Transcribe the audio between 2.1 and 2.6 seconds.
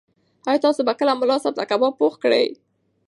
کړئ؟